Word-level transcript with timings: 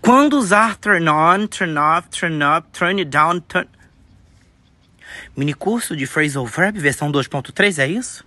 Quando 0.00 0.34
usar 0.34 0.76
turn 0.76 1.08
on, 1.08 1.46
turn 1.46 1.76
off, 1.76 2.08
turn 2.10 2.42
up, 2.42 2.68
turn 2.72 2.98
it 2.98 3.10
down, 3.10 3.40
turn. 3.42 3.68
Mini 5.36 5.54
curso 5.54 5.96
de 5.96 6.06
phrasal 6.06 6.46
verb 6.46 6.78
versão 6.78 7.10
2.3, 7.10 7.78
é 7.78 7.88
isso? 7.88 8.24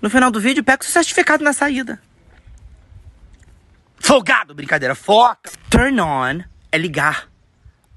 No 0.00 0.08
final 0.08 0.30
do 0.30 0.40
vídeo, 0.40 0.62
pega 0.62 0.82
o 0.82 0.84
seu 0.84 0.92
certificado 0.92 1.42
na 1.42 1.52
saída. 1.52 2.00
Folgado, 3.98 4.54
brincadeira, 4.54 4.94
foca! 4.94 5.50
Turn 5.68 6.00
on 6.00 6.44
é 6.70 6.78
ligar, 6.78 7.28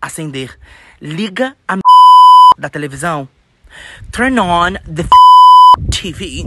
acender. 0.01 0.57
Liga 0.99 1.55
a 1.67 1.77
da 2.57 2.69
televisão. 2.69 3.27
Turn 4.11 4.39
on 4.39 4.73
the 4.85 5.03
TV. 5.89 6.43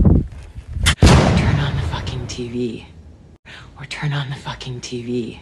Turn 1.01 1.61
on 1.61 1.75
the 1.77 1.87
fucking 1.91 2.27
TV. 2.27 2.87
Or 3.79 3.87
turn 3.87 4.13
on 4.13 4.29
the 4.29 4.37
fucking 4.37 4.81
TV. 4.81 5.41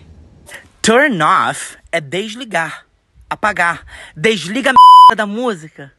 Turn 0.83 1.23
off 1.23 1.77
é 1.93 2.01
desligar, 2.01 2.84
apagar. 3.30 3.84
Desliga 4.16 4.73
a 5.11 5.15
da 5.15 5.27
música. 5.27 5.93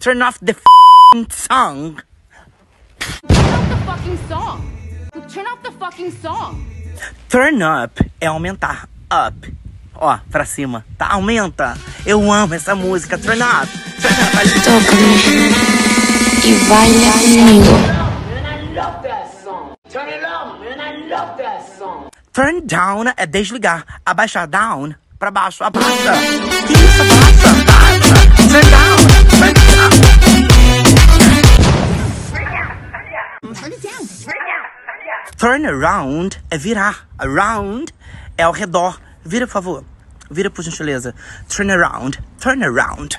Turn 0.00 0.22
off 0.22 0.38
the 0.42 0.56
song. 1.30 1.98
Turn 3.28 3.52
off 3.52 3.68
the 3.68 3.76
fucking 3.84 4.18
song. 4.26 4.62
Turn 5.28 5.46
off 5.46 5.62
the 5.62 5.72
fucking 5.72 6.10
song. 6.22 6.66
Turn 7.28 7.62
up 7.62 8.10
é 8.18 8.26
aumentar. 8.28 8.88
Up. 9.12 9.54
Ó, 9.94 10.16
pra 10.30 10.46
cima. 10.46 10.86
Tá? 10.96 11.12
Aumenta. 11.12 11.76
Eu 12.06 12.32
amo 12.32 12.54
essa 12.54 12.74
música. 12.74 13.18
Turn 13.18 13.42
up. 13.42 13.68
Turn 14.00 14.14
up. 14.14 14.34
Vai- 14.34 14.46
Tócame 14.64 15.18
y 16.44 16.68
baila 16.68 17.12
conmigo. 17.12 17.76
Turn 19.92 20.18
down 22.64 23.04
é 23.16 23.26
desligar. 23.26 23.84
Abaixar 24.06 24.46
down 24.46 24.94
pra 25.18 25.30
baixo. 25.30 25.64
Abaixa. 25.64 26.14
Isso, 26.70 27.02
abaixa. 27.02 27.48
Abaixa. 27.50 28.14
Turn 28.48 28.70
down. 28.70 28.98
Turn 29.40 29.54
down. 29.54 30.98
Turn 35.36 35.66
around 35.66 36.40
é 36.50 36.58
virar. 36.58 37.06
Around 37.18 37.92
é 38.36 38.42
ao 38.44 38.52
redor. 38.52 39.00
Vira, 39.24 39.46
por 39.46 39.52
favor. 39.52 39.84
Vira, 40.30 40.50
por 40.50 40.62
gentileza. 40.62 41.14
Turn 41.48 41.70
around. 41.70 42.18
Turn 42.40 42.62
around. 42.64 43.18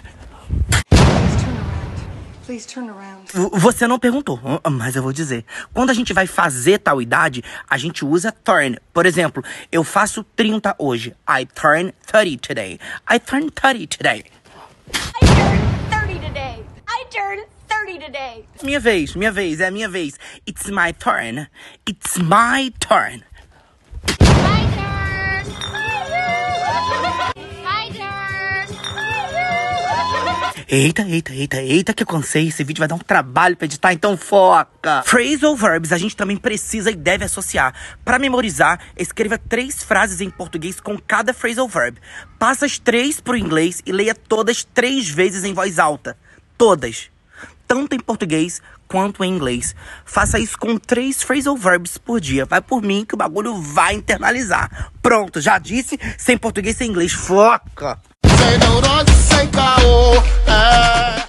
Please 0.89 1.43
turn 1.43 1.57
around. 1.57 1.89
V- 1.89 2.38
Você 3.53 3.85
não 3.87 3.99
perguntou, 3.99 4.39
ah, 4.63 4.69
mas 4.69 4.95
eu 4.95 5.03
vou 5.03 5.13
dizer. 5.13 5.45
Quando 5.73 5.91
a 5.91 5.93
gente 5.93 6.13
vai 6.13 6.25
fazer 6.25 6.79
tal 6.79 7.01
idade, 7.01 7.43
a 7.69 7.77
gente 7.77 8.03
usa 8.03 8.31
turn. 8.31 8.77
Por 8.93 9.05
exemplo, 9.05 9.43
eu 9.71 9.83
faço 9.83 10.23
30 10.35 10.75
hoje. 10.79 11.15
I 11.29 11.45
turn 11.45 11.93
30 12.07 12.47
today. 12.47 12.79
I 13.09 13.19
turn 13.19 13.49
30 13.51 13.87
today. 13.87 14.25
I 14.91 15.25
turned 15.25 15.61
30 15.89 16.27
today. 16.27 16.65
I 16.87 17.05
turned 17.11 17.45
30 17.67 18.05
today. 18.05 18.45
Minha 18.63 18.79
vez, 18.79 19.15
minha 19.15 19.31
vez, 19.31 19.59
é 19.59 19.67
a 19.67 19.71
minha 19.71 19.87
vez. 19.87 20.17
It's 20.47 20.67
my 20.69 20.93
turn. 20.93 21.47
It's 21.87 22.17
my 22.17 22.71
turn. 22.79 23.23
Eita, 30.71 31.01
eita, 31.01 31.33
eita, 31.33 31.59
eita, 31.63 31.93
que 31.95 32.03
eu 32.03 32.07
cansei. 32.07 32.49
Esse 32.49 32.63
vídeo 32.63 32.77
vai 32.77 32.87
dar 32.87 32.93
um 32.93 32.99
trabalho 32.99 33.57
pra 33.57 33.65
editar, 33.65 33.91
então 33.91 34.15
foca. 34.15 35.01
Phrasal 35.03 35.55
verbs 35.55 35.91
a 35.91 35.97
gente 35.97 36.15
também 36.15 36.37
precisa 36.37 36.91
e 36.91 36.95
deve 36.95 37.25
associar. 37.25 37.73
Pra 38.05 38.19
memorizar, 38.19 38.79
escreva 38.95 39.35
três 39.35 39.81
frases 39.81 40.21
em 40.21 40.29
português 40.29 40.79
com 40.79 40.95
cada 40.99 41.33
phrasal 41.33 41.67
verb. 41.67 41.97
Passa 42.37 42.67
as 42.67 42.77
três 42.77 43.19
pro 43.19 43.35
inglês 43.35 43.81
e 43.83 43.91
leia 43.91 44.13
todas 44.13 44.63
três 44.63 45.09
vezes 45.09 45.43
em 45.43 45.55
voz 45.55 45.79
alta. 45.79 46.15
Todas. 46.55 47.09
Tanto 47.67 47.95
em 47.95 47.99
português 47.99 48.61
quanto 48.87 49.23
em 49.23 49.33
inglês. 49.33 49.75
Faça 50.05 50.37
isso 50.37 50.55
com 50.55 50.77
três 50.77 51.23
phrasal 51.23 51.57
verbs 51.57 51.97
por 51.97 52.21
dia. 52.21 52.45
Vai 52.45 52.61
por 52.61 52.83
mim 52.83 53.03
que 53.03 53.15
o 53.15 53.17
bagulho 53.17 53.59
vai 53.59 53.95
internalizar. 53.95 54.91
Pronto, 55.01 55.41
já 55.41 55.57
disse, 55.57 55.99
sem 56.15 56.37
português, 56.37 56.77
sem 56.77 56.91
inglês. 56.91 57.11
Foca! 57.11 57.99
Sem 58.49 58.57
neurose, 58.57 59.13
sem 59.29 59.47
caô. 59.49 60.15
É. 60.47 61.28